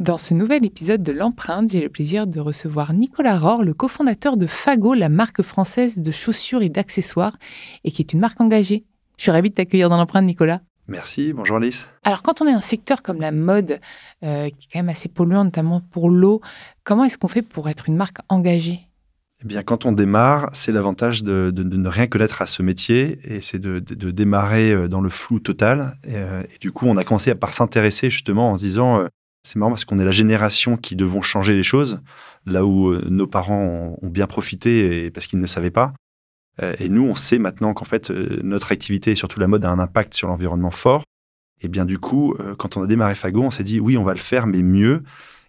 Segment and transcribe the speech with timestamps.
[0.00, 4.38] Dans ce nouvel épisode de l'empreinte, j'ai le plaisir de recevoir Nicolas Rohr, le cofondateur
[4.38, 7.36] de Fago, la marque française de chaussures et d'accessoires,
[7.84, 8.84] et qui est une marque engagée.
[9.18, 10.62] Je suis ravie de t'accueillir dans l'empreinte, Nicolas.
[10.88, 11.86] Merci, bonjour Alice.
[12.02, 13.78] Alors, quand on est un secteur comme la mode,
[14.24, 16.40] euh, qui est quand même assez polluant, notamment pour l'eau,
[16.82, 18.80] comment est-ce qu'on fait pour être une marque engagée?
[19.44, 23.42] Eh bien, quand on démarre, c'est l'avantage de, ne rien connaître à ce métier et
[23.42, 25.98] c'est de, démarrer euh, dans le flou total.
[26.08, 29.04] Euh, et, du coup, on a commencé par s'intéresser justement en se disant
[29.42, 32.00] c'est marrant parce qu'on est la génération qui devons changer les choses,
[32.46, 35.94] là où euh, nos parents ont, bien profité parce qu'ils ne savaient pas.
[36.62, 39.64] Euh, et nous, on sait maintenant qu'en fait, euh, notre activité et surtout la mode
[39.64, 41.04] a un impact sur l'environnement fort.
[41.62, 44.14] Et bien du coup, quand on a démarré Fago, on s'est dit oui, on va
[44.14, 45.02] le faire, mais mieux.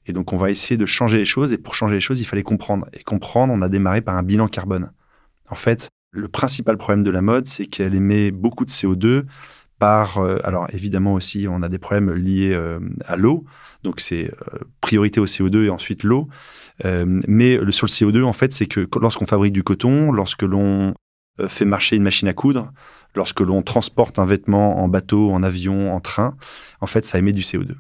[0.07, 1.53] Et donc, on va essayer de changer les choses.
[1.53, 2.85] Et pour changer les choses, il fallait comprendre.
[2.91, 4.91] Et comprendre, on a démarré par un bilan carbone.
[5.49, 9.23] En fait, le principal problème de la mode, c'est qu'elle émet beaucoup de CO2
[9.81, 12.55] par, alors évidemment aussi, on a des problèmes liés
[13.05, 13.45] à l'eau,
[13.83, 16.27] donc c'est euh, priorité au CO2 et ensuite l'eau.
[16.85, 20.43] Euh, mais le, sur le CO2, en fait, c'est que lorsqu'on fabrique du coton, lorsque
[20.43, 20.93] l'on
[21.39, 22.71] euh, fait marcher une machine à coudre,
[23.15, 26.35] lorsque l'on transporte un vêtement en bateau, en avion, en train,
[26.79, 27.75] en fait, ça émet du CO2.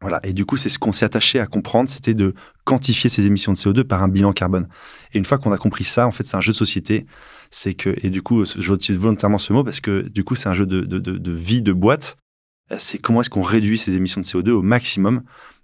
[0.00, 0.20] Voilà.
[0.22, 3.52] Et du coup, c'est ce qu'on s'est attaché à comprendre, c'était de quantifier ces émissions
[3.52, 4.68] de CO2 par un bilan carbone.
[5.12, 7.06] Et une fois qu'on a compris ça, en fait, c'est un jeu de société.
[7.50, 10.54] C'est que, et du coup, j'utilise volontairement ce mot parce que du coup, c'est un
[10.54, 12.16] jeu de, vie de boîte
[12.72, 15.22] euh, c'est comment est-ce qu'on réduit ces émissions de CO2 au maximum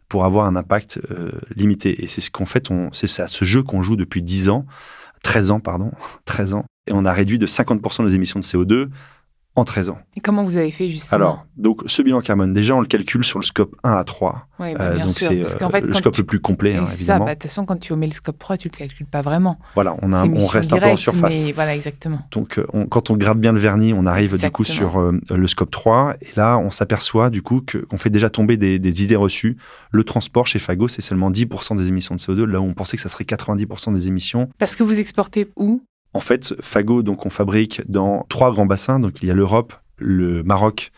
[0.09, 2.03] pour avoir un impact euh, limité.
[2.03, 4.67] Et c'est ce qu'en fait, c'est ce jeu qu'on joue depuis 10 ans,
[5.23, 5.93] 13 ans, pardon,
[6.25, 6.65] 13 ans.
[6.87, 8.89] Et on a réduit de 50% nos émissions de CO2
[9.57, 9.99] en 13 ans.
[10.17, 13.25] Et comment vous avez fait justement Alors, donc ce bilan carbone, déjà on le calcule
[13.25, 14.47] sur le scope 1 à 3.
[14.61, 17.25] Oui, bah, euh, donc c'est euh, le scope le plus complet, hein, évidemment.
[17.25, 19.23] Bah, de toute façon, quand tu omets le scope 3, tu ne le calcules pas
[19.23, 19.59] vraiment.
[19.75, 21.45] Voilà, on, a, on reste un peu en surface.
[21.55, 22.21] voilà, exactement.
[22.31, 25.71] Donc euh, quand on gratte bien le vernis, on arrive du coup sur le scope
[25.71, 26.15] 3.
[26.21, 29.57] Et là, on s'aperçoit du coup qu'on fait déjà tomber des, des, idées reçues.
[29.91, 32.97] Le transport chez Fago, c'est seulement 10% des émissions de CO2, là où on pensait
[32.97, 34.49] que ça serait 90% des émissions.
[34.59, 35.83] Parce que vous exportez où?
[36.13, 39.01] En fait, Fago, donc on fabrique dans trois grands bassins.
[39.01, 40.91] Donc il y a l'Europe, le Maroc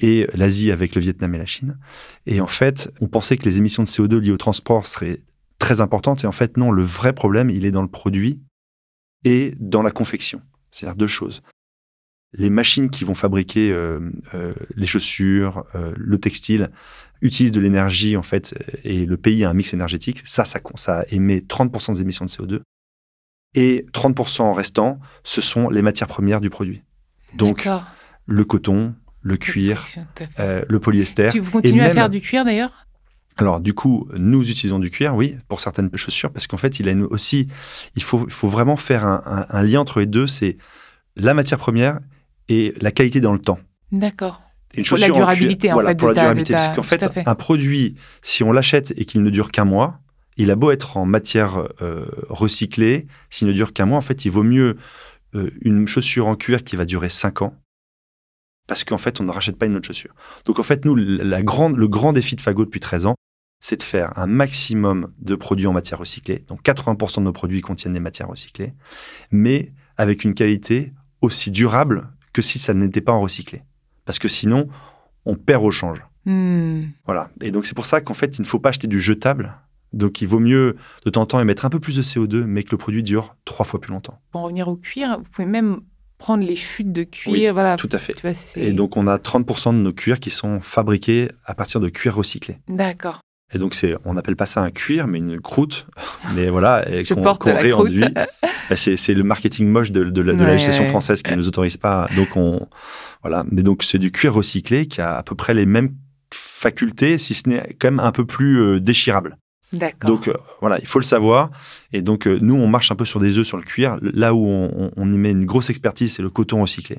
[0.00, 1.78] et l'Asie avec le Vietnam et la Chine.
[2.26, 5.22] Et en fait, on pensait que les émissions de CO2 liées au transport seraient
[5.58, 6.24] très importantes.
[6.24, 8.40] Et en fait, non, le vrai problème, il est dans le produit
[9.24, 10.40] et dans la confection.
[10.70, 11.42] C'est-à-dire deux choses.
[12.32, 13.98] Les machines qui vont fabriquer euh,
[14.34, 16.70] euh, les chaussures, euh, le textile,
[17.22, 18.54] utilisent de l'énergie, en fait,
[18.84, 20.22] et le pays a un mix énergétique.
[20.24, 22.60] Ça, ça, ça émet 30% des émissions de CO2.
[23.54, 26.82] Et 30% restant, ce sont les matières premières du produit.
[27.34, 27.68] Donc,
[28.26, 29.86] le coton, le cuir,
[30.38, 31.28] euh, le polyester.
[31.32, 32.86] Tu continues à faire du cuir d'ailleurs?
[33.36, 36.88] Alors du coup, nous utilisons du cuir, oui, pour certaines chaussures, parce qu'en fait, il
[36.88, 37.48] a aussi,
[37.96, 40.26] il faut, il faut vraiment faire un, lien entre les deux.
[40.26, 40.58] C'est
[41.16, 42.00] la matière première
[42.48, 43.58] et la qualité dans le temps.
[43.92, 44.42] D'accord.
[44.86, 48.52] pour la durabilité, en fait, pour la durabilité, parce qu'en fait, un produit, si on
[48.52, 50.00] l'achète et qu'il ne dure qu'un mois,
[50.42, 54.24] il a beau être en matière euh, recyclée, s'il ne dure qu'un mois, en fait,
[54.24, 54.76] il vaut mieux
[55.34, 57.54] euh, une chaussure en cuir qui va durer cinq ans
[58.70, 60.14] parce qu'en fait, on ne rachète pas une autre chaussure.
[60.44, 63.16] Donc en fait, nous, la grande, le grand défi de Fago depuis 13 ans,
[63.58, 66.44] c'est de faire un maximum de produits en matière recyclée.
[66.46, 68.72] Donc 80% de nos produits contiennent des matières recyclées,
[69.32, 73.62] mais avec une qualité aussi durable que si ça n'était pas en recyclé.
[74.04, 74.68] Parce que sinon,
[75.24, 76.00] on perd au change.
[76.24, 76.82] Hmm.
[77.06, 77.32] Voilà.
[77.40, 79.52] Et donc c'est pour ça qu'en fait, il ne faut pas acheter du jetable.
[79.92, 82.62] Donc il vaut mieux de temps en temps émettre un peu plus de CO2, mais
[82.62, 84.18] que le produit dure trois fois plus longtemps.
[84.30, 85.80] Pour en revenir au cuir, vous pouvez même
[86.20, 87.52] prendre les chutes de cuir.
[87.52, 87.76] voilà.
[87.76, 88.14] Tout à fait.
[88.54, 92.14] et donc, on a 30% de nos cuirs qui sont fabriqués à partir de cuir
[92.14, 92.58] recyclé.
[92.68, 93.20] D'accord.
[93.52, 95.88] Et donc, c'est, on n'appelle pas ça un cuir, mais une croûte.
[96.36, 98.04] Mais voilà, qu'on, qu'on réenduit.
[98.76, 102.08] c'est, le marketing moche de, la, législation française qui ne nous autorise pas.
[102.14, 102.68] Donc, on,
[103.22, 103.44] voilà.
[103.50, 105.96] Mais donc, c'est du cuir recyclé qui a à peu près les mêmes
[106.32, 109.36] facultés, si ce n'est quand même un peu plus euh, déchirable.
[109.72, 111.50] Donc euh, voilà, il faut le savoir.
[111.92, 113.98] Et donc euh, nous, on marche un peu sur des œufs sur le cuir.
[114.02, 116.98] Là où on, y met une grosse expertise, c'est le coton recyclé,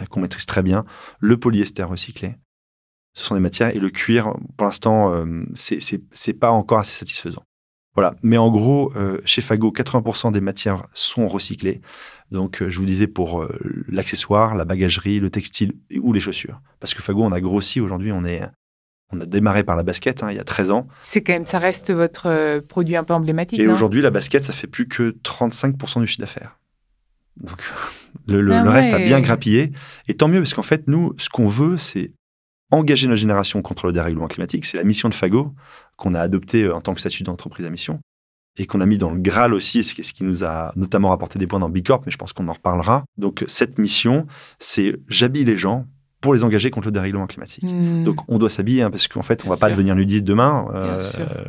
[0.00, 0.84] euh, qu'on maîtrise très bien,
[1.20, 2.36] le polyester recyclé.
[3.14, 5.24] Ce sont des matières et le cuir, pour l'instant,
[5.54, 7.42] c'est pas encore assez satisfaisant.
[7.94, 8.14] Voilà.
[8.22, 8.92] Mais en gros,
[9.24, 11.80] chez Fago, 80% des matières sont recyclées.
[12.30, 13.48] Donc, je vous disais pour
[13.88, 16.60] l'accessoire, la bagagerie, le textile ou les chaussures.
[16.78, 18.42] Parce que Fago, on a grossi aujourd'hui, on est
[19.12, 20.88] On a démarré par la basket hein, il y a 13 ans.
[21.04, 23.60] C'est quand même, ça reste votre euh, produit un peu emblématique.
[23.60, 26.58] Et aujourd'hui, la basket, ça fait plus que 35% du chiffre d'affaires.
[27.36, 27.62] Donc,
[28.26, 29.72] le, Ah reste a bien grappillé.
[30.08, 32.12] Et tant mieux, parce qu'en fait, nous, ce qu'on veut, c'est
[32.72, 34.64] engager notre génération contre le dérèglement climatique.
[34.64, 35.54] C'est la mission de Fago
[35.96, 38.00] qu'on a adoptée euh, en tant que statut d'entreprise à mission
[38.58, 41.46] et qu'on a mis dans le Graal aussi, ce qui nous a notamment rapporté des
[41.46, 43.04] points dans Bicorp, mais je pense qu'on en reparlera.
[43.18, 44.26] Donc, cette mission,
[44.58, 45.86] c'est j'habille les gens
[46.20, 47.64] pour les engager contre le dérèglement climatique.
[47.64, 48.04] Hmm.
[48.04, 50.66] Donc on doit s'habiller hein, parce qu'en fait on Bien va pas devenir nudiste demain.
[50.74, 51.02] Euh,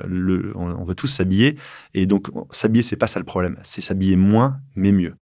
[0.07, 1.57] le- on, on veut tous s'habiller
[1.93, 5.15] et donc on- s'habiller c'est pas ça le problème, c'est s'habiller moins mais mieux.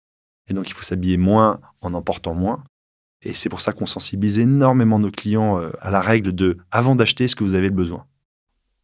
[0.49, 2.65] Et donc il faut s'habiller moins en en portant moins.
[3.27, 6.95] Et c'est pour ça qu'on sensibilise énormément nos clients euh, à la règle de avant
[6.95, 8.05] d'acheter ce que vous avez le besoin.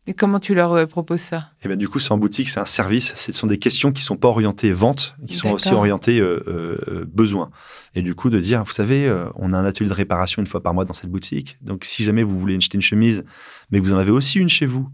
[0.06, 1.50] Et comment tu leur euh, proposes ça?
[1.62, 4.02] Et bien du coup c'est en boutique, c'est un service, ce sont des questions qui
[4.02, 7.50] sont pas orientées vente, qui sont aussi orientées euh, euh, besoin.
[7.94, 10.46] Et du coup de dire, vous savez, euh, on a un atelier de réparation une
[10.46, 11.58] fois par mois dans cette boutique.
[11.60, 13.24] Donc si jamais vous voulez acheter une chemise,
[13.70, 14.88] mais que vous en avez aussi une chez vous,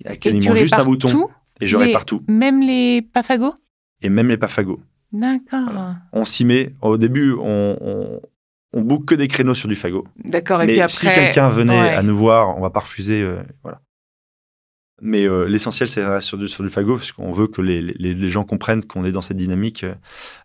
[0.00, 2.22] il tu manque juste un bouton, tout et je répare tout.
[2.28, 3.54] Même les pafagos
[4.02, 4.80] Et même les pafagos.
[5.12, 5.62] D'accord.
[5.64, 5.96] Voilà.
[6.12, 6.74] On s'y met.
[6.80, 8.20] Au début, on, on,
[8.72, 10.06] on boucle que des créneaux sur du fagot.
[10.24, 10.62] D'accord.
[10.62, 11.94] Et Mais puis après, si quelqu'un venait ouais.
[11.94, 13.20] à nous voir, on va pas refuser.
[13.22, 13.80] euh, voilà.
[15.04, 17.82] Mais euh, l'essentiel, c'est rester sur du, sur du fagot, parce qu'on veut que les,
[17.82, 19.94] les, les gens comprennent qu'on est dans cette dynamique euh,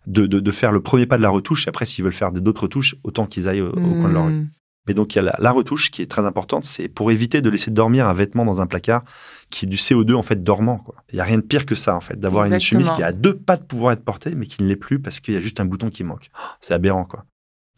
[0.08, 1.66] de, de, de faire le premier pas de la retouche.
[1.66, 4.26] Et après, s'ils veulent faire d'autres retouches, autant qu'ils aillent au, au coin de leur
[4.26, 4.32] rue.
[4.32, 4.48] Hmm.
[4.88, 7.40] Mais donc, il y a la, la retouche qui est très importante, c'est pour éviter
[7.40, 9.04] de laisser dormir un vêtement dans un placard
[9.50, 10.84] qui est du CO2 en fait dormant.
[11.12, 13.12] Il n'y a rien de pire que ça, en fait, d'avoir une chemise qui a
[13.12, 15.40] deux pas de pouvoir être portée, mais qui ne l'est plus parce qu'il y a
[15.40, 16.30] juste un bouton qui manque.
[16.60, 17.24] C'est aberrant, quoi.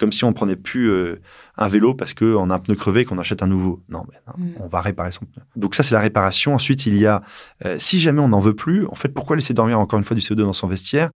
[0.00, 1.20] Comme si on prenait plus euh,
[1.58, 3.82] un vélo parce qu'on a un pneu crevé et qu'on achète un nouveau.
[3.88, 4.04] Non,
[4.38, 4.48] Mm.
[4.60, 5.42] on va réparer son pneu.
[5.56, 6.54] Donc ça, c'est la réparation.
[6.54, 7.22] Ensuite, il y a,
[7.66, 10.14] euh, si jamais on n'en veut plus, en fait, pourquoi laisser dormir encore une fois
[10.16, 11.10] du CO2 dans son vestiaire?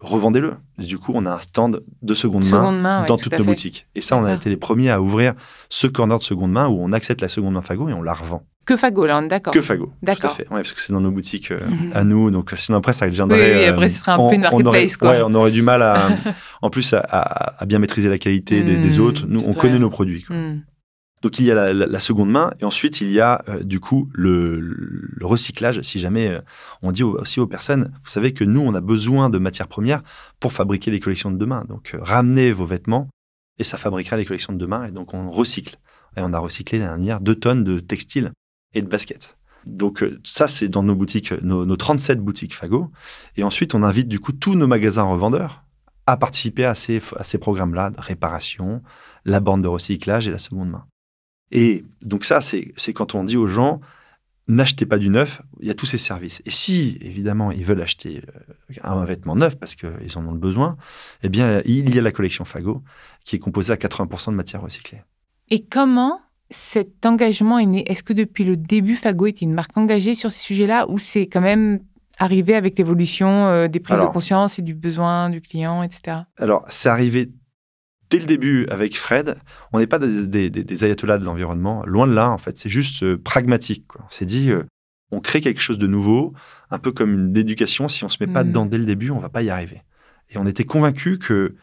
[0.00, 0.54] Revendez-le.
[0.78, 3.32] Du coup, on a un stand de seconde main Seconde main, ouais, dans tout toutes
[3.38, 3.50] nos fait.
[3.50, 3.86] boutiques.
[3.94, 4.36] Et ça, on a D'accord.
[4.36, 5.34] été les premiers à ouvrir
[5.68, 8.14] ce corner de seconde main où on accepte la seconde main Fago et on la
[8.14, 8.42] revend.
[8.66, 9.52] Que fagot, là, on est d'accord.
[9.52, 9.86] Que Fago.
[9.86, 10.32] Tout à D'accord.
[10.32, 10.44] fait.
[10.50, 11.90] Ouais, parce que c'est dans nos boutiques euh, Mhm.
[11.94, 12.30] à nous.
[12.30, 13.38] Donc sinon après, ça deviendrait.
[13.52, 15.10] Oui, oui, euh, après, ce serait un on- peu une marketplace, quoi.
[15.10, 16.08] Ouais, on aurait du mal à,
[16.62, 19.24] en plus, à, à- à bien maîtriser la qualité des, des Mhm, autres.
[19.28, 19.60] Nous, on vrai.
[19.60, 20.22] connaît nos produits.
[20.22, 20.36] quoi.
[20.36, 20.62] Hmm.
[21.22, 24.08] Donc il y a la, seconde main et ensuite il y a euh, du coup
[24.14, 25.80] le, recyclage.
[25.82, 26.40] Si jamais euh,
[26.82, 29.68] on dit au- aussi aux personnes, vous savez que nous on a besoin de matières
[29.68, 30.02] premières
[30.40, 31.64] pour fabriquer les collections de demain.
[31.68, 33.08] Donc euh, ramenez vos vêtements
[33.58, 35.76] et ça fabriquera les collections de demain et donc on recycle.
[36.16, 38.32] Et on a recyclé l'année dernière 2 tonnes de textiles
[38.74, 39.36] et de baskets.
[39.66, 42.90] Donc ça c'est dans nos boutiques, nos, nos 37 boutiques Fago.
[43.36, 45.64] Et ensuite on invite du coup tous nos magasins revendeurs
[46.06, 48.82] à participer à ces, à ces programmes-là réparation,
[49.26, 50.86] la bande de recyclage et la seconde main.
[51.50, 53.80] Et donc ça, c'est quand on dit aux gens,
[54.48, 56.42] n'achetez pas du neuf, il y a tous ces services.
[56.44, 60.38] Et si, évidemment, ils veulent acheter euh, un vêtement neuf parce qu'ils en ont le
[60.38, 60.76] besoin,
[61.22, 62.82] eh bien, il y a la collection Fago
[63.24, 65.02] qui est composée à 80% de matière recyclée.
[65.50, 66.20] Et comment
[66.50, 67.90] cet engagement est né?
[67.90, 71.26] Est-ce que depuis le début, Fago était une marque engagée sur ces sujets-là ou c'est
[71.26, 71.80] quand même
[72.18, 76.18] arrivé avec l'évolution euh, des prises Alors- de conscience et du besoin du client, etc.
[76.38, 77.30] Alors, c'est arrivé
[78.10, 79.36] dès le début avec Fred.
[79.72, 82.58] On n'est pas des, des- des- des ayatollahs de l'environnement, loin de là, en fait.
[82.58, 83.86] C'est juste euh, pragmatique.
[83.88, 84.02] quoi.
[84.06, 84.64] On s'est dit, euh,
[85.12, 86.34] on crée quelque chose de nouveau,
[86.70, 87.88] un peu comme une éducation.
[87.88, 88.48] Si on se met pas Mhm.
[88.50, 89.82] dedans dès le début, on va pas y arriver.
[90.30, 91.54] Et on était convaincus que,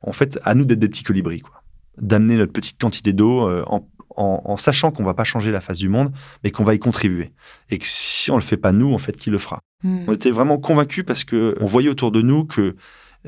[0.00, 1.62] en fait, à nous d'être des petits colibris, quoi.
[2.00, 5.60] D'amener notre petite quantité d'eau euh, en, en- en sachant qu'on va pas changer la
[5.60, 6.12] face du monde,
[6.42, 7.32] mais qu'on va y contribuer.
[7.70, 9.60] Et que si on le fait pas nous, en fait, qui le fera?
[9.82, 9.98] Hmm.
[10.08, 12.74] on était vraiment convaincus parce que on voyait autour de nous que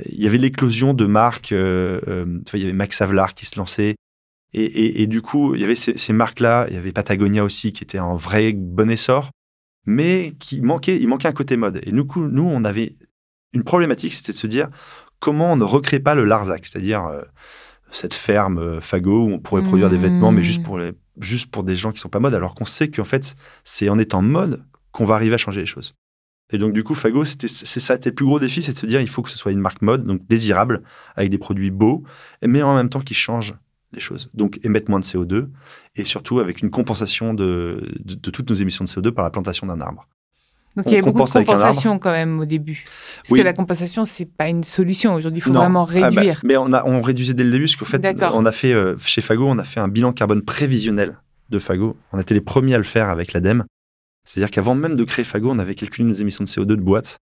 [0.05, 1.53] il y avait l'éclosion de marques.
[1.53, 3.95] euh, euh, il y avait Max Havelaar qui se lançait.
[4.53, 6.67] Et, et- et du coup, il y avait ces, ces marques-là.
[6.69, 9.31] Il y avait Patagonia aussi qui était en vrai bon essor,
[9.87, 11.81] mais qui manquait, il manquait un côté mode.
[11.85, 12.97] Et nous, coup, nous on avait
[13.53, 14.69] une problématique, c'était de se dire
[15.21, 17.23] comment on ne recrée pas le Larzac, c'est-à-dire euh,
[17.91, 21.51] cette ferme euh, Fago où on pourrait produire des vêtements, mais juste pour, les, juste
[21.51, 23.35] pour des gens qui sont pas mode, alors qu'on sait qu'en fait,
[23.65, 24.63] c'est en étant mode
[24.93, 25.95] qu'on va arriver à changer les choses.
[26.53, 28.79] Et donc, du coup, Fago, c'était, c'est ça, c'était le plus gros défi, c'est de
[28.79, 30.83] se dire, il faut que ce soit une marque mode, donc désirable,
[31.17, 32.05] avec des produits beaux,
[32.47, 33.55] mais en même temps qui changent
[33.93, 34.31] les choses.
[34.35, 35.49] Donc, émettre moins de CO2,
[35.97, 39.31] et surtout avec une compensation de, de, de toutes nos émissions de CO2 par la
[39.31, 40.07] plantation d'un arbre.
[40.77, 42.85] Donc il y a beaucoup de compensation quand même au début.
[43.23, 43.39] Parce Oui.
[43.41, 45.15] que la compensation, c'est pas une solution.
[45.15, 45.61] Aujourd'hui, il faut Non.
[45.61, 46.41] vraiment Ah bah, réduire.
[46.45, 48.95] mais on, a, on réduisait dès le début, parce qu'en fait, on a fait, euh,
[48.99, 51.17] chez Fago, on a fait un bilan carbone prévisionnel
[51.49, 51.97] de Fago.
[52.13, 53.65] On était les premiers à le faire avec l'ADEME.
[54.27, 57.19] C'est-à-dire qu'avant même de créer Fago, on avait calculé nos émissions de CO2 de boîte.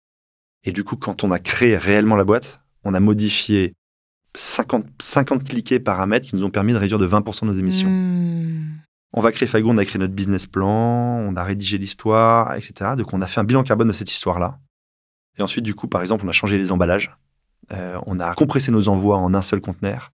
[0.64, 3.74] Et du coup, quand on a créé réellement la boîte, on a modifié
[4.36, 7.90] 50, 50 cliquets paramètres qui nous ont permis de réduire de 20% nos émissions.
[7.90, 8.78] Hmm.
[9.16, 12.92] On va créer Fago, on a créé notre business plan, on a rédigé l'histoire, etc.
[12.98, 14.58] Donc on a fait un bilan carbone de cette histoire-là.
[15.38, 17.16] Et ensuite, du coup, par exemple, on a changé les emballages.
[17.72, 20.12] Euh, on a compressé nos envois en un seul conteneur.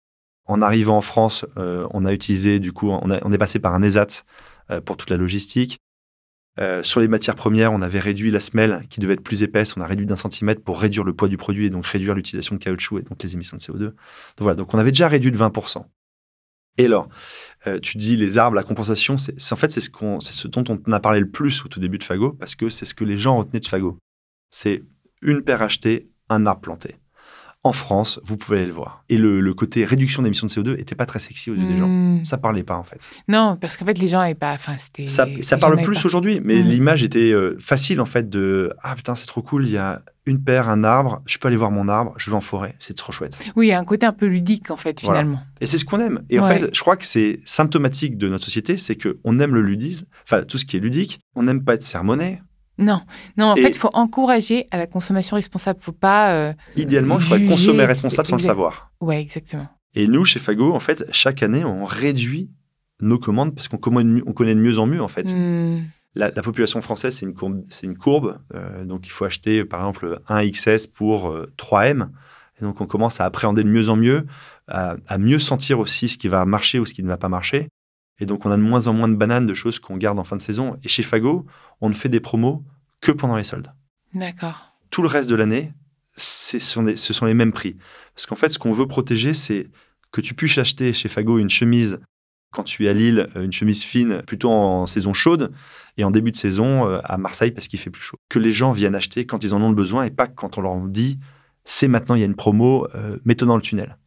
[0.45, 3.59] En arrivant en France, euh, on a utilisé, du coup, on, a- on est passé
[3.59, 4.23] par un ESAT
[4.71, 5.79] euh, pour toute la logistique.
[6.59, 9.75] Euh, sur les matières premières, on avait réduit la semelle qui devait être plus épaisse,
[9.75, 12.55] on a réduit d'un centimètre pour réduire le poids du produit et donc réduire l'utilisation
[12.55, 13.79] de caoutchouc et donc les émissions de CO2.
[13.79, 13.95] Donc
[14.39, 15.85] voilà, donc on avait déjà réduit de 20%.
[16.77, 17.09] Et alors,
[17.67, 20.91] euh, tu dis les arbres, la compensation, c'est en fait c'est ce, ce dont on
[20.91, 23.17] a parlé le plus au tout début de Fago parce que c'est ce que les
[23.17, 23.97] gens retenaient de Fago.
[24.49, 24.83] C'est
[25.21, 26.95] une paire achetée, un arbre planté
[27.65, 29.03] en France, vous pouvez aller le voir.
[29.09, 31.87] Et le, côté réduction d'émissions de CO2 était pas très sexy aux yeux des gens.
[31.87, 32.23] Hmm.
[32.23, 32.99] Ça parlait pas en fait.
[33.27, 34.53] Non, parce qu'en fait les gens n'avaient pas.
[34.53, 35.07] Enfin, c'était.
[35.07, 36.67] Ça, ça parle plus aujourd'hui, mais hmm.
[36.67, 40.03] l'image était euh, facile en fait de ah putain c'est trop cool, il y a
[40.27, 42.95] une paire, un arbre, je peux aller voir mon arbre, je vais en forêt, c'est
[42.95, 43.39] trop chouette.
[43.55, 45.39] Oui, il y a un côté un peu ludique en fait finalement.
[45.59, 46.21] Et c'est ce qu'on aime.
[46.29, 49.55] Et en fait, je crois que c'est symptomatique de notre société, c'est que on aime
[49.55, 52.41] le ludisme, enfin tout ce qui est ludique, on n'aime pas être sermonné,
[52.77, 53.01] non,
[53.37, 53.47] non.
[53.47, 55.79] En fait, il faut encourager à la consommation responsable.
[55.81, 56.33] Faut pas.
[56.33, 58.91] Euh, Idéalement, il faudrait consommer responsable sans le savoir.
[58.99, 59.67] Ouais, exactement.
[59.93, 62.49] Et nous, chez Fago, en fait, chaque année, on réduit
[62.99, 65.33] nos commandes parce qu'on on connaît de mieux en mieux, en fait.
[65.33, 65.83] Hmm.
[66.15, 67.63] La, population française, c'est une courbe.
[67.69, 72.01] C'est une courbe euh, donc, il faut acheter, par exemple, un XS pour 3M.
[72.01, 72.05] Euh,
[72.59, 74.25] et donc, on commence à appréhender de mieux en mieux,
[74.67, 77.29] à, à mieux sentir aussi ce qui va marcher ou ce qui ne va pas
[77.29, 77.67] marcher.
[78.19, 80.23] Et donc, on a de moins en moins de bananes, de choses qu'on garde en
[80.23, 80.77] fin de saison.
[80.83, 81.45] Et chez Fago,
[81.81, 82.63] on ne fait des promos
[83.01, 83.73] que pendant les soldes.
[84.13, 84.73] D'accord.
[84.89, 85.73] Tout le reste de l'année,
[86.15, 87.75] ce sont, les, mêmes prix.
[88.15, 89.69] Parce qu'en fait, ce qu'on veut protéger, c'est
[90.11, 91.99] que tu puisses acheter chez Fago une chemise
[92.51, 95.51] quand tu es à Lille, une chemise fine, plutôt en saison chaude,
[95.97, 98.17] et en début de saison euh, à Marseille parce qu'il fait plus chaud.
[98.29, 100.61] Que les gens viennent acheter quand ils en ont le besoin et pas quand on
[100.61, 101.19] leur dit
[101.65, 103.97] c'est maintenant, il y a une promo, euh, mets-toi dans le tunnel.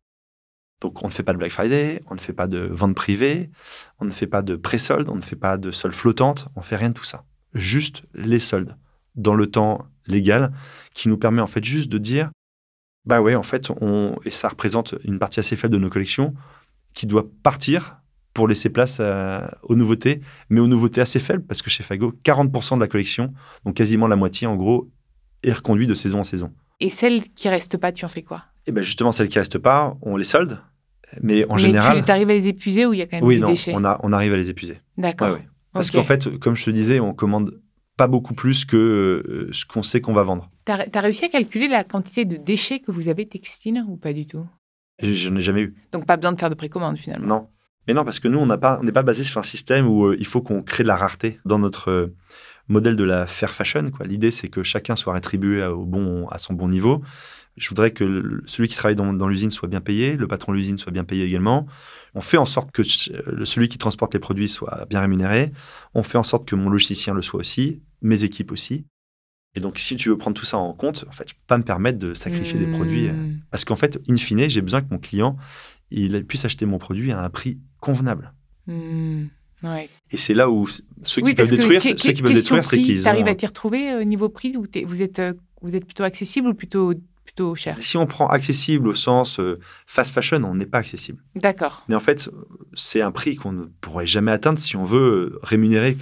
[0.80, 3.50] Donc, on ne fait pas de Black Friday, on ne fait pas de vente privée,
[3.98, 6.76] on ne fait pas de pré-solde, on ne fait pas de solde flottante, on fait
[6.76, 7.24] rien de tout ça.
[7.54, 8.76] Juste les soldes
[9.16, 10.52] dans le temps légal
[10.94, 12.30] qui nous permet en fait juste de dire
[13.04, 16.34] bah ouais, en fait, on, et ça représente une partie assez faible de nos collections
[16.92, 18.00] qui doit partir
[18.34, 19.00] pour laisser place
[19.62, 20.20] aux nouveautés,
[20.50, 23.32] mais aux nouveautés assez faibles parce que chez Fago, 40% de la collection,
[23.64, 24.90] donc quasiment la moitié en gros,
[25.42, 26.52] est reconduite de saison en saison.
[26.80, 28.44] Et celles qui restent pas, tu en fais quoi?
[28.66, 30.60] Et eh ben justement, celles qui restent pas, on les solde.
[31.22, 32.04] Mais en général.
[32.04, 33.72] Tu arrives à les épuiser ou il y a quand même oui, des non, déchets
[33.74, 34.78] on, a, on arrive à les épuiser.
[34.96, 35.38] D'accord.
[35.72, 37.60] Parce qu'en fait, comme je te disais, on commande
[37.96, 40.50] pas beaucoup plus que euh, ce qu'on sait qu'on va vendre.
[40.64, 44.12] Tu as, réussi à calculer la quantité de déchets que vous avez textiles ou pas
[44.12, 44.46] du tout?
[45.02, 45.76] Je, n'ai jamais eu.
[45.92, 47.48] Donc pas besoin de faire de précommande finalement Non.
[47.86, 50.16] Mais non, parce que nous, on n'est pas, pas basé sur un système où euh,
[50.18, 52.14] il faut qu'on crée de la rareté dans notre euh,
[52.68, 53.90] modèle de la fair fashion.
[54.04, 57.02] L'idée, c'est que chacun soit rétribué au bon, à son bon niveau.
[57.58, 60.78] Je voudrais que celui qui travaille dans, l'usine soit bien payé, le patron de l'usine
[60.78, 61.66] soit bien payé également.
[62.14, 65.52] On fait en sorte que celui qui transporte les produits soit bien rémunéré.
[65.94, 68.86] On fait en sorte que mon logisticien le soit aussi, mes équipes aussi.
[69.54, 71.58] Et donc, si tu veux prendre tout ça en compte, en fait, je peux pas
[71.58, 73.08] me permettre de sacrifier des produits.
[73.08, 73.40] Euh, mmh.
[73.50, 75.36] Parce qu'en fait, in fine, j'ai besoin que mon client
[75.90, 78.32] il puisse acheter mon produit à un prix convenable.
[78.66, 79.26] Mmh.
[80.10, 80.68] Et c'est là où
[81.02, 83.02] ceux qui peuvent détruire, ceux qui peuvent détruire, c'est qu'ils.
[83.02, 86.04] Tu arrives à t'y retrouver au niveau prix ou vous êtes, euh, vous êtes plutôt
[86.04, 86.94] accessible ou plutôt
[87.54, 87.76] cher.
[87.80, 91.22] Si on prend accessible au sens euh, fast fashion, on n'est pas accessible.
[91.34, 91.84] D'accord.
[91.88, 92.30] Mais en fait,
[92.74, 95.96] c'est un prix qu'on ne pourrait jamais atteindre si on veut euh, rémunérer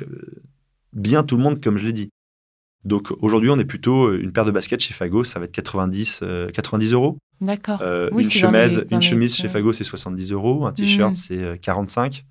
[0.92, 2.10] bien tout le monde, comme je l'ai dit.
[2.84, 5.52] Donc aujourd'hui, on est plutôt euh, une paire de baskets chez Fago, ça va être
[5.52, 7.18] 90, 90 euros.
[7.40, 7.82] D'accord.
[7.82, 10.66] une chemise, une chemise chez Fago, c'est 70 euros.
[10.66, 11.14] Un t-shirt, mmh.
[11.14, 12.24] c'est 45.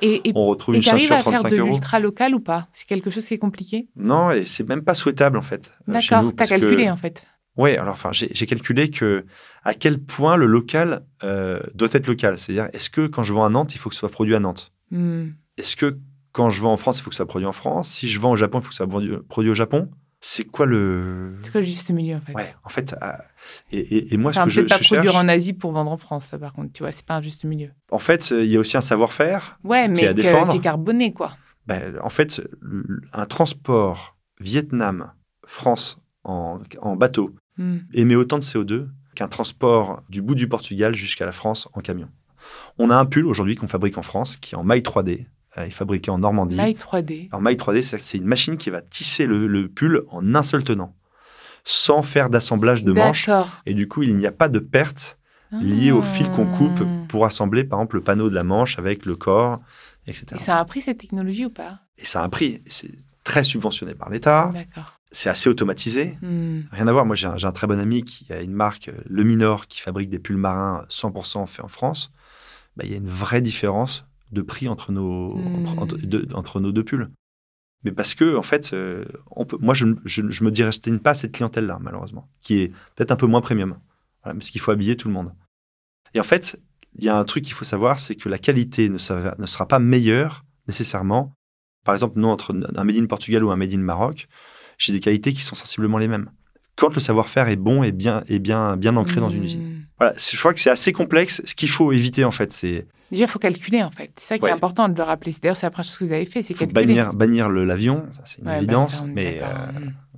[0.00, 1.56] Et, on retrouve une chaussure 35 euros.
[1.56, 2.68] faire de l'ultra local ou pas?
[2.72, 3.88] C'est quelque chose qui est compliqué?
[3.96, 5.72] Non, et c'est même pas souhaitable en fait.
[5.86, 7.26] D'accord, tu as calculé en fait.
[7.56, 9.26] Oui, alors enfin, j'ai calculé que
[9.62, 12.38] à quel point le local euh, doit être local.
[12.38, 14.40] C'est-à-dire, est-ce que quand je vends à Nantes, il faut que ce soit produit à
[14.40, 14.72] Nantes?
[14.90, 15.30] Hmm.
[15.58, 15.98] Est-ce que
[16.32, 17.90] quand je vends en France, il faut que ce soit produit en France?
[17.90, 19.90] Si je vends au Japon, il faut que ce soit produit au Japon?
[20.24, 21.34] C'est quoi le.
[21.42, 22.32] C'est quoi le juste milieu, en fait?
[22.32, 22.94] Ouais, en fait.
[23.02, 23.06] Euh,
[23.72, 26.38] et, et, moi, ce que je, pas produire en Asie pour vendre en France, ça,
[26.38, 27.70] par contre, tu vois, c'est pas un juste milieu.
[27.90, 30.52] En fait, il y a aussi un savoir-faire ouais, mais qui, à défendre.
[30.52, 31.36] qui est carboné, quoi.
[31.66, 32.40] Ben, en fait,
[33.12, 37.78] un transport Vietnam-France en, en, bateau Hmm.
[37.92, 42.08] émet autant de CO2 qu'un transport du bout du Portugal jusqu'à la France en camion.
[42.78, 45.26] On a un pull aujourd'hui qu'on fabrique en France qui est en maille 3D.
[45.58, 46.56] Euh, il est fabriqué en Normandie.
[46.56, 47.28] Maille 3D.
[47.32, 50.94] En maille 3D, c'est une machine qui va tisser le, pull en un seul tenant,
[51.64, 53.28] sans faire d'assemblage de manches.
[53.66, 55.18] Et du coup, il n'y a pas de perte
[55.60, 57.06] liée au fil qu'on coupe ah.
[57.08, 59.60] pour assembler, par exemple, le panneau de la manche avec le corps,
[60.06, 60.24] etc.
[60.36, 61.80] Et ça a un prix cette technologie ou pas?
[61.98, 62.62] Et ça a un prix.
[62.64, 62.90] C'est
[63.22, 64.50] très subventionné par l'État.
[64.54, 66.18] D'accord c'est assez automatisé.
[66.22, 66.62] Hmm.
[66.72, 67.06] Rien à voir.
[67.06, 70.08] Moi, j'ai un, très bon ami qui a une marque, euh, Le Minor, qui fabrique
[70.08, 72.10] des pulls marins 100% faits en France.
[72.76, 75.78] Bah, il y a une vraie différence de prix entre nos, hmm.
[76.32, 77.10] entre, nos deux pulls.
[77.84, 81.10] Mais parce que, en fait, euh, on peut, moi, je, je, je me destine pas
[81.10, 83.76] à cette clientèle-là, malheureusement, qui est peut-être un peu moins premium.
[84.22, 85.34] Voilà, parce qu'il faut habiller tout le monde.
[86.14, 86.58] Et en fait,
[86.96, 88.94] il y a un truc qu'il faut savoir, c'est que la qualité ne,
[89.38, 91.34] ne sera pas meilleure nécessairement
[91.84, 94.28] Par exemple, nous, entre un Made in Portugal ou un Made in Maroc,
[94.78, 96.30] j'ai des qualités qui sont sensiblement les mêmes.
[96.76, 99.62] Quand le savoir-faire est bon et bien, et bien, bien ancré dans une usine.
[99.62, 99.82] Hmm.
[99.98, 101.42] Voilà, je crois que c'est assez complexe.
[101.44, 104.10] Ce qu'il faut éviter, en fait, c'est Déjà, il faut calculer, en fait.
[104.16, 104.50] C'est ça qui Ouais.
[104.50, 105.34] est important de le rappeler.
[105.42, 106.86] D'ailleurs, c'est la première chose que vous avez fait, c'est calculer.
[106.86, 109.46] bannir, bannir l'avion, ça c'est une Ouais, bah, évidence, ça, mais euh.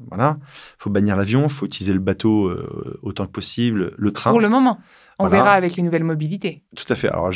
[0.09, 0.39] Voilà,
[0.79, 4.31] faut bannir l'avion, faut utiliser le bateau euh, autant que possible, le train.
[4.31, 4.79] Pour le moment.
[5.21, 5.37] On Voilà.
[5.45, 6.65] verra avec les nouvelles mobilités.
[6.77, 7.09] Tout à fait.
[7.09, 7.31] Alors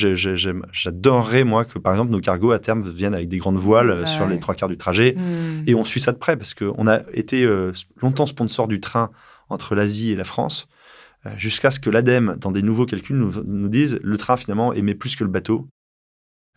[0.73, 4.07] j'adorerais moi que par exemple nos cargos à terme viennent avec des grandes voiles euh,
[4.07, 5.63] sur les trois quarts du trajet, Hmm.
[5.67, 7.73] et on suit ça de près parce qu'on a été euh,
[8.03, 9.11] longtemps sponsor du train
[9.49, 10.67] entre l'Asie et la France.
[11.37, 14.95] Jusqu'à ce que l'ADEME, dans des nouveaux calculs, nous, nous dise le train finalement émet
[14.95, 15.69] plus que le bateau.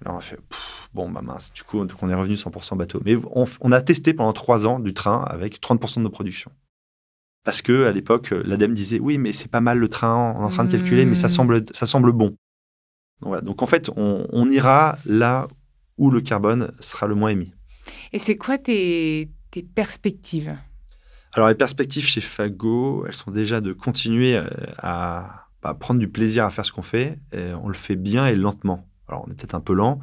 [0.03, 3.01] Alors on a fait pff, bon bah mince, du coup on est revenu 100% bateau.
[3.05, 6.51] Mais on, on a testé pendant trois ans du train avec 30% de nos productions.
[7.43, 10.45] Parce que à l'époque l'ADEME disait oui mais c'est pas mal le train, on est
[10.45, 11.29] en train de calculer mais ça Mm.
[11.29, 12.27] semble ça semble bon.
[12.27, 12.37] Donc,
[13.21, 13.41] voilà.
[13.41, 15.47] donc en fait on, on ira là
[15.97, 17.53] où le carbone sera le moins émis.
[18.13, 20.55] Et c'est quoi tes, tes perspectives?
[21.33, 24.47] Alors les perspectives chez Fago, elles sont déjà de continuer euh,
[24.79, 27.19] à, à prendre du plaisir à faire ce qu'on fait.
[27.31, 28.85] Et on le fait bien et lentement.
[29.11, 29.99] Alors on est peut-être un peu lent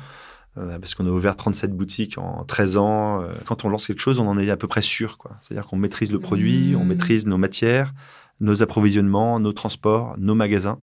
[0.56, 3.22] euh, parce qu'on a ouvert 37 boutiques en 13 ans.
[3.22, 5.18] Euh, Quand on lance quelque chose, on en est à peu près sûr.
[5.18, 5.32] quoi.
[5.40, 6.88] C'est-à-dire qu'on maîtrise le produit, on Mhm.
[6.88, 7.94] maîtrise nos matières,
[8.40, 10.78] nos approvisionnements, nos transports, nos magasins.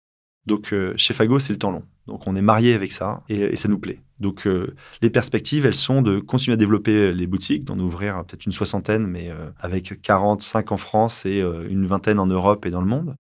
[0.45, 1.83] Donc euh, chez Fago, c'est le temps long.
[2.07, 4.01] Donc on est marié avec ça et, et ça nous plaît.
[4.19, 8.45] Donc euh, les perspectives, elles sont de continuer à développer les boutiques, d'en ouvrir peut-être
[8.45, 11.39] une soixantaine, mais avec 45 en France et
[11.69, 13.15] une vingtaine en Europe et dans le monde.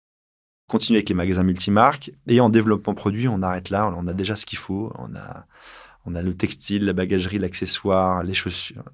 [0.69, 2.13] Continuer avec les magasins multimarques.
[2.29, 3.93] Et en développement produit, on arrête là.
[3.97, 4.93] On a déjà ce qu'il faut.
[4.99, 5.47] On a,
[6.07, 8.85] on a le textile, la bagagerie, l'accessoire, les chaussures.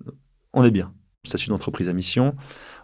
[0.52, 0.92] On est bien.
[1.26, 2.34] Statut d'entreprise à mission.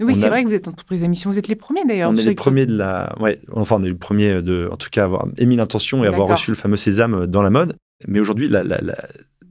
[0.01, 1.31] Oui, c'est a- vrai que vous êtes entreprise à mission.
[1.31, 2.11] Vous êtes les premiers d'ailleurs.
[2.11, 3.15] On est les qui- premiers de la.
[3.21, 6.27] Ouais, enfin, on est les premiers de, en tout cas, avoir émis l'intention et avoir
[6.29, 7.77] reçu le fameux sésame dans la mode.
[8.09, 8.97] Mais aujourd'hui, la, la, la,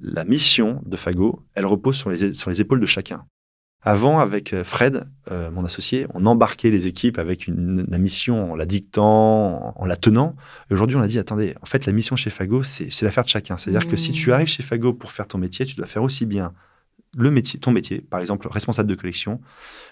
[0.02, 3.26] la mission de Fago, elle repose sur les, sur les épaules de chacun.
[3.82, 8.52] Avant, avec euh, Fred, euh, mon associé, on embarquait les équipes avec une, la mission
[8.52, 10.36] en la dictant, en, en la tenant.
[10.70, 13.56] Aujourd'hui, on a dit attendez, en fait, la mission chez Fago, c'est l'affaire de chacun.
[13.56, 14.34] C'est-à-dire que si tu Mmh.
[14.34, 16.54] arrives chez Fago pour faire ton métier, tu dois faire aussi bien
[17.18, 19.40] le métier, ton métier, par exemple responsable de collection,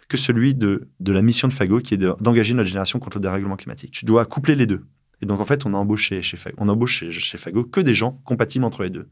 [0.10, 3.18] que celui de, de la mission de Fago, qui est de- d'engager notre génération contre
[3.18, 3.92] le dérèglement climatique.
[3.92, 4.86] Tu dois coupler les deux.
[5.22, 7.80] Et donc, en fait, on a embauché chez Fago, on embauche chez, chez Fago que
[7.80, 9.08] des gens compatibles entre les deux.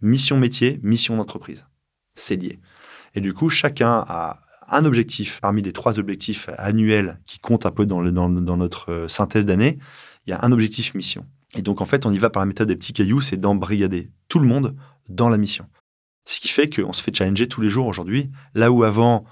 [0.00, 1.66] Mission métier, mission d'entreprise.
[2.14, 2.60] C'est lié.
[3.14, 7.70] Et du coup, chacun a un objectif parmi les trois objectifs annuels qui comptent un
[7.70, 9.78] peu dans, le- dans, dans notre euh, synthèse d'année.
[10.26, 11.26] Il y a un objectif mission.
[11.54, 14.10] Et donc, en fait, on y va par la méthode des petits cailloux, c'est d'embrigader
[14.28, 14.74] tout le monde
[15.08, 15.66] dans la mission.
[16.24, 18.30] Ce qui fait qu'on se fait challenger tous les jours aujourd'hui.
[18.54, 19.24] Là où avant,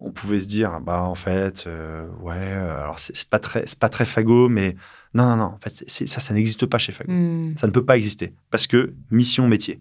[0.00, 3.88] on pouvait se dire, bah en fait, euh, ouais, euh, alors c'est pas très, pas
[3.88, 4.74] très fago, mais
[5.12, 7.12] non, non, non, en fait, ça, ça n'existe pas chez Fago.
[7.12, 7.54] Hmm.
[7.56, 9.80] Ça ne peut pas exister parce que mission métier.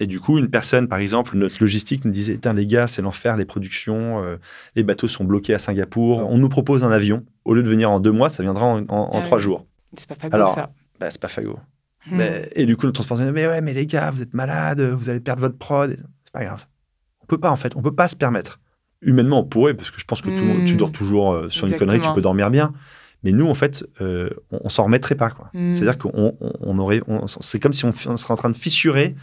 [0.00, 3.02] Et du coup, une personne, par exemple, notre logistique nous disait, Tiens, les gars, c'est
[3.02, 4.36] l'enfer, les productions, euh,
[4.76, 6.18] les bateaux sont bloqués à Singapour.
[6.30, 7.24] On nous propose un avion.
[7.44, 9.44] Au lieu de venir en deux mois, ça viendra en, en- en Ah trois oui.
[9.44, 9.66] jours.
[9.96, 10.70] C'est pas Fago, Alors, ça.
[11.00, 11.58] Bah, c'est pas Fago.
[12.06, 12.16] Hmm.
[12.16, 14.80] Mais- et du coup, le transporteur dit, mais ouais, mais les gars, vous êtes malades,
[14.80, 15.90] vous allez perdre votre prod.
[16.24, 16.66] C'est pas grave.
[17.22, 18.60] On peut pas, en fait, on peut pas se permettre.
[19.02, 20.76] Humainement, on pourrait, parce que je pense que tout tu Mm.
[20.76, 22.72] dors toujours euh, sur une connerie, tu peux dormir bien.
[23.24, 25.30] Mais nous, en fait, euh, on, on s'en remettrait pas.
[25.30, 25.50] quoi.
[25.54, 25.74] Mm.
[25.74, 29.16] C'est-à-dire qu'on on, on aurait, on- c'est comme si on, serait en train de fissurer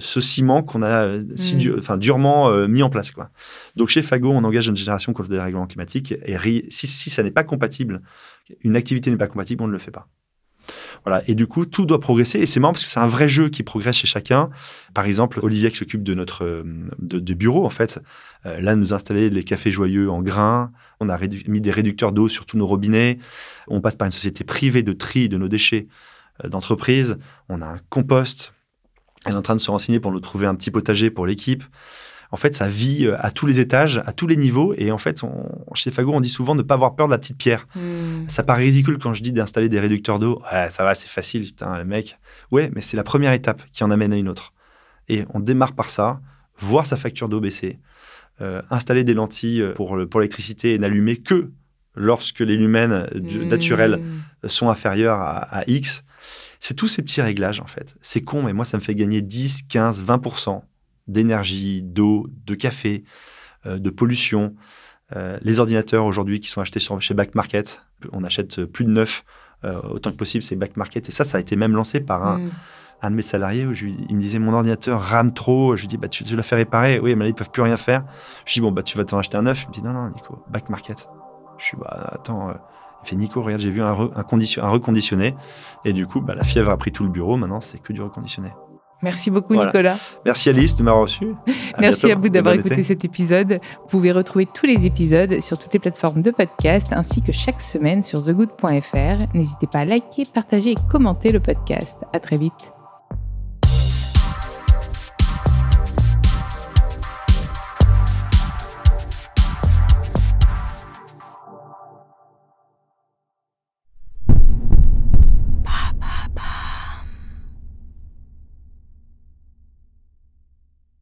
[0.00, 1.98] ce ciment qu'on a euh, si Mm.
[1.98, 3.10] durement euh, mis en place.
[3.10, 3.30] Quoi.
[3.76, 6.14] Donc chez Fago, on engage une génération contre le dérèglement climatique.
[6.24, 8.00] Et ri- si, si ça n'est pas compatible,
[8.62, 10.08] une activité n'est pas compatible, on ne le fait pas.
[11.04, 11.22] Voilà.
[11.28, 12.38] Et du coup, tout doit progresser.
[12.38, 14.48] Et c'est marrant parce que c'est un vrai jeu qui progresse chez chacun.
[14.94, 16.62] Par exemple, Olivier qui s'occupe de notre euh,
[16.98, 18.00] de, de bureau, en fait,
[18.46, 20.72] euh, là, nous a installé les cafés joyeux en grains.
[21.00, 23.18] On a mis des réducteurs d'eau sur tous nos robinets.
[23.68, 25.88] On passe par une société privée de tri de nos déchets
[26.42, 27.18] euh, d'entreprise.
[27.50, 28.54] On a un compost.
[29.26, 31.64] Elle est en train de se renseigner pour nous trouver un petit potager pour l'équipe.
[32.30, 34.74] En fait, ça vit euh, à tous les étages, à tous les niveaux.
[34.76, 37.12] Et en fait, on- chez Fago, on dit souvent de ne pas avoir peur de
[37.12, 37.66] la petite pierre.
[37.76, 38.26] Hmm.
[38.28, 40.42] Ça paraît ridicule quand je dis d'installer des réducteurs d'eau.
[40.52, 42.18] Ouais, ça va, c'est facile, putain, le mec.
[42.50, 44.52] Ouais, mais c'est la première étape qui en amène à une autre.
[45.08, 46.20] Et on démarre par ça,
[46.58, 47.78] voir sa facture d'eau baisser,
[48.40, 51.50] euh, installer des lentilles pour, le- pour l'électricité et n'allumer que
[51.94, 53.48] lorsque les lumens Hmm.
[53.48, 54.00] naturels
[54.46, 56.02] sont inférieurs à, à X.
[56.66, 57.94] C'est tous ces petits réglages, en fait.
[58.00, 60.62] C'est con, mais moi, ça me fait gagner 10, 15, 20%
[61.06, 63.04] d'énergie, d'eau, de café,
[63.66, 64.54] euh, de pollution.
[65.14, 68.90] Euh, les ordinateurs aujourd'hui qui sont achetés sur, chez Back Market, on achète plus de
[68.90, 69.26] neuf,
[69.64, 71.06] euh, autant que possible, c'est Back Market.
[71.06, 72.40] Et ça, ça a été même lancé par un,
[73.02, 75.76] un de mes salariés où je il me disait mon ordinateur rame trop.
[75.76, 76.98] Je lui dis bah tu, tu l'as fait réparer.
[76.98, 78.06] Oui, mais là ils peuvent plus rien faire.
[78.46, 79.64] Je lui dis bon bah tu vas t'en acheter un neuf.
[79.64, 81.10] Il me dit non non Nico, back market.
[81.58, 82.54] Je suis bah attends.
[83.04, 85.34] Fait Nico regarde j'ai vu un, re- un, condition- un reconditionné
[85.84, 87.36] et du coup bah la fièvre a pris tout le bureau.
[87.36, 88.50] Maintenant c'est que du reconditionné.
[89.02, 89.98] Merci beaucoup, Nicolas.
[90.24, 91.26] Merci, Alice, de m'avoir reçu.
[91.78, 93.60] Merci à vous d'avoir écouté cet épisode.
[93.82, 97.60] Vous pouvez retrouver tous les épisodes sur toutes les plateformes de podcast ainsi que chaque
[97.60, 99.34] semaine sur thegood.fr.
[99.34, 101.98] N'hésitez pas à liker, partager et commenter le podcast.
[102.14, 102.73] À très vite.